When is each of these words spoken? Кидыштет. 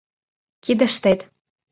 Кидыштет. 0.63 1.19